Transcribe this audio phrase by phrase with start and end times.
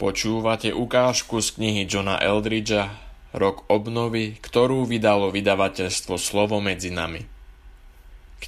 [0.00, 2.88] Počúvate ukážku z knihy Johna Eldridgea
[3.36, 7.28] Rok obnovy, ktorú vydalo vydavateľstvo Slovo medzi nami.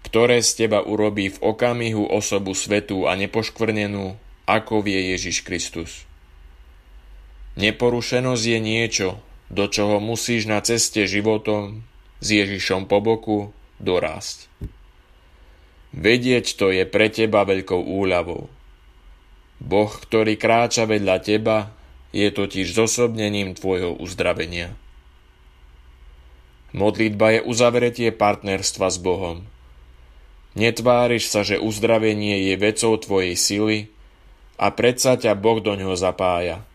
[0.05, 4.13] ktoré z teba urobí v okamihu osobu svetú a nepoškvrnenú,
[4.45, 6.08] ako vie Ježiš Kristus.
[7.57, 9.09] Neporušenosť je niečo,
[9.49, 11.81] do čoho musíš na ceste životom
[12.21, 13.49] s Ježišom po boku
[13.81, 14.45] dorásť.
[15.89, 18.45] Vedieť to je pre teba veľkou úľavou.
[19.59, 21.73] Boh, ktorý kráča vedľa teba,
[22.13, 24.77] je totiž zosobnením tvojho uzdravenia.
[26.69, 29.41] Modlitba je uzavretie partnerstva s Bohom.
[30.53, 33.77] Netváriš sa, že uzdravenie je vecou tvojej sily
[34.61, 36.61] a predsa ťa Boh do ňoho zapája–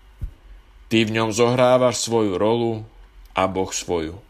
[0.94, 2.86] Ty v ňom zohrávaš svoju rolu
[3.34, 4.22] a Boh svoju.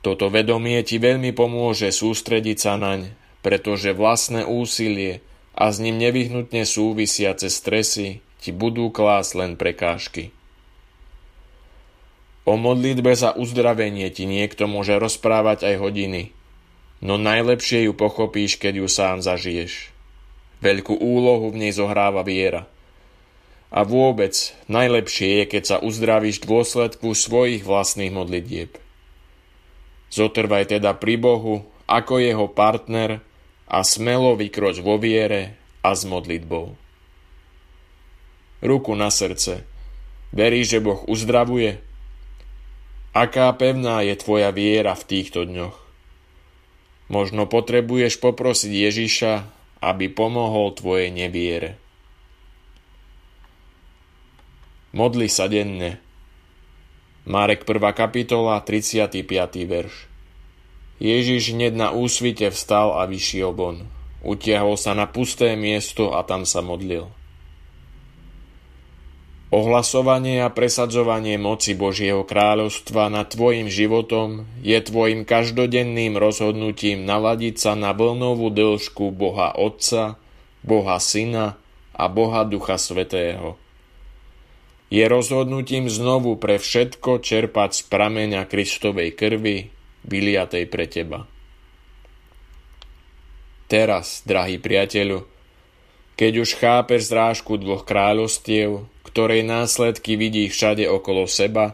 [0.00, 3.12] Toto vedomie ti veľmi pomôže sústrediť sa naň,
[3.44, 5.20] pretože vlastné úsilie
[5.52, 10.32] a s ním nevyhnutne súvisiace stresy ti budú klásť len prekážky.
[12.48, 16.32] O modlitbe za uzdravenie ti niekto môže rozprávať aj hodiny,
[17.04, 19.92] no najlepšie ju pochopíš, keď ju sám zažiješ.
[20.64, 22.64] Veľkú úlohu v nej zohráva viera–
[23.72, 24.36] a vôbec,
[24.68, 28.76] najlepšie je, keď sa uzdravíš v dôsledku svojich vlastných modlitieb.
[30.12, 33.24] Zotrvaj teda pri Bohu ako jeho partner
[33.64, 36.76] a smelo vykroč vo viere a s modlitbou.
[38.60, 39.64] Ruku na srdce.
[40.36, 41.80] Veríš, že Boh uzdravuje?
[43.16, 45.76] Aká pevná je tvoja viera v týchto dňoch?
[47.08, 49.32] Možno potrebuješ poprosiť Ježiša,
[49.80, 51.80] aby pomohol tvojej neviere.
[54.92, 55.96] Modli sa denne.
[57.24, 57.80] Marek 1.
[57.96, 59.24] kapitola, 35.
[59.64, 60.04] verš.
[61.00, 63.88] Ježiš hneď na úsvite vstal a vyšiel von.
[64.20, 67.08] Utiahol sa na pusté miesto a tam sa modlil.
[69.48, 77.72] Ohlasovanie a presadzovanie moci Božieho kráľovstva nad tvojim životom je tvojim každodenným rozhodnutím naladiť sa
[77.72, 80.20] na vlnovú dĺžku Boha Otca,
[80.60, 81.56] Boha Syna
[81.96, 83.61] a Boha Ducha Svetého
[84.92, 89.72] je rozhodnutím znovu pre všetko čerpať z prameňa Kristovej krvi,
[90.04, 91.24] vyliatej pre teba.
[93.72, 95.24] Teraz, drahý priateľu,
[96.20, 101.72] keď už chápeš zrážku dvoch kráľovstiev, ktorej následky vidí všade okolo seba,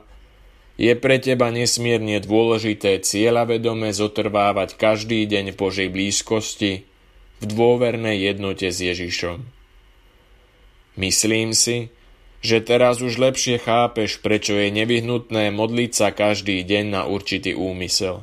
[0.79, 6.87] je pre teba nesmierne dôležité cieľavedome zotrvávať každý deň Božej blízkosti,
[7.39, 9.43] v dôvernej jednote s Ježišom.
[10.99, 11.91] Myslím si,
[12.39, 18.23] že teraz už lepšie chápeš, prečo je nevyhnutné modliť sa každý deň na určitý úmysel.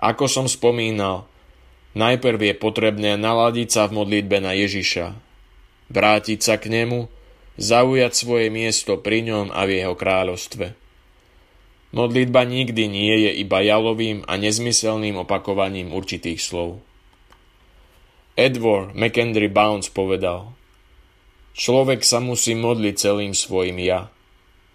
[0.00, 1.24] Ako som spomínal,
[1.96, 5.16] najprv je potrebné naladiť sa v modlitbe na Ježiša,
[5.88, 7.08] vrátiť sa k nemu,
[7.60, 10.76] zaujať svoje miesto pri ňom a v jeho kráľovstve.
[11.90, 16.78] Modlitba nikdy nie je iba jalovým a nezmyselným opakovaním určitých slov.
[18.38, 20.52] Edward McKendry Bounce povedal–
[21.54, 24.08] Človek sa musí modliť celým svojim ja,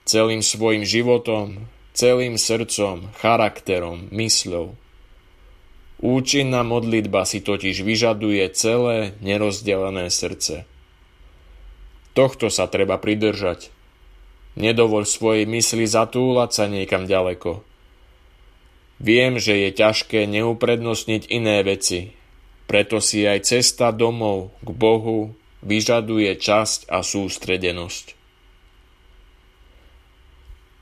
[0.05, 4.75] celým svojim životom, celým srdcom, charakterom, mysľou.
[6.03, 10.67] Účinná modlitba si totiž vyžaduje celé nerozdelené srdce.
[12.11, 13.71] Tohto sa treba pridržať.
[14.55, 17.63] Nedovoľ svojej mysli zatúlať sa niekam ďaleko.
[19.03, 22.15] Viem, že je ťažké neuprednostniť iné veci,
[22.67, 25.35] preto si aj cesta domov k Bohu
[25.65, 28.13] vyžaduje časť a sústredenosť.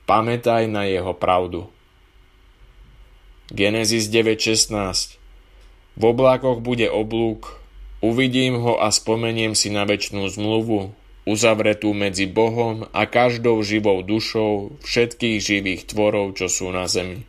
[0.03, 1.71] Pamätaj na jeho pravdu.
[3.47, 5.15] Genesis 9.16
[5.95, 7.63] V oblákoch bude oblúk,
[8.03, 10.91] uvidím ho a spomeniem si na väčšnú zmluvu,
[11.23, 17.23] uzavretú medzi Bohom a každou živou dušou všetkých živých tvorov, čo sú na zemi.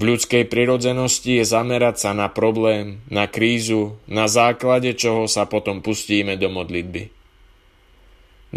[0.00, 5.84] V ľudskej prirodzenosti je zamerať sa na problém, na krízu, na základe čoho sa potom
[5.84, 7.12] pustíme do modlitby.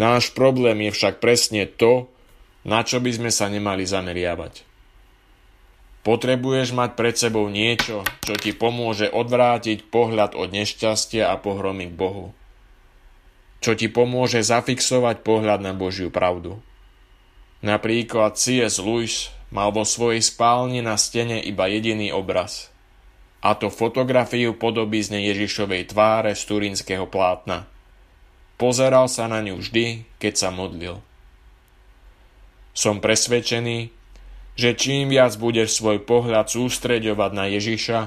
[0.00, 2.08] Náš problém je však presne to,
[2.64, 4.64] na čo by sme sa nemali zameriavať.
[6.08, 11.98] Potrebuješ mať pred sebou niečo, čo ti pomôže odvrátiť pohľad od nešťastia a pohromy k
[11.98, 12.26] Bohu.
[13.60, 16.62] Čo ti pomôže zafixovať pohľad na Božiu pravdu.
[17.60, 18.78] Napríklad C.S.
[18.78, 22.70] Lewis mal vo svojej spálni na stene iba jediný obraz.
[23.44, 27.68] A to fotografiu podobizne Ježišovej tváre z turínskeho plátna.
[28.56, 30.98] Pozeral sa na ňu vždy, keď sa modlil.
[32.72, 33.92] Som presvedčený,
[34.56, 38.00] že čím viac budeš svoj pohľad sústreďovať na Ježiša,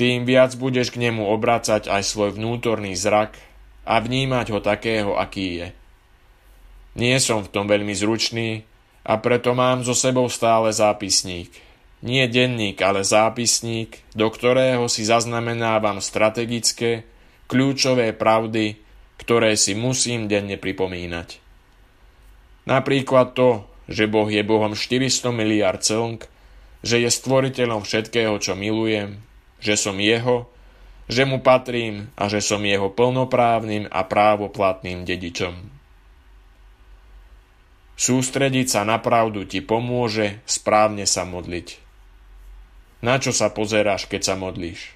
[0.00, 3.36] tým viac budeš k nemu obracať aj svoj vnútorný zrak
[3.84, 5.68] a vnímať ho takého, aký je.
[6.96, 8.64] Nie som v tom veľmi zručný,
[9.08, 11.48] a preto mám so sebou stále zápisník.
[12.04, 17.08] Nie denník, ale zápisník, do ktorého si zaznamenávam strategické,
[17.48, 18.76] kľúčové pravdy,
[19.16, 21.40] ktoré si musím denne pripomínať.
[22.68, 26.28] Napríklad to, že Boh je Bohom 400 miliard celnk,
[26.84, 29.24] že je stvoriteľom všetkého, čo milujem,
[29.58, 30.46] že som Jeho,
[31.08, 35.77] že mu patrím a že som Jeho plnoprávnym a právoplatným dedičom.
[37.98, 41.82] Sústrediť sa na pravdu ti pomôže správne sa modliť.
[43.02, 44.94] Na čo sa pozeráš, keď sa modlíš?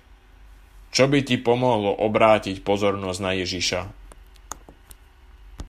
[0.94, 4.01] Čo by ti pomohlo obrátiť pozornosť na Ježiša?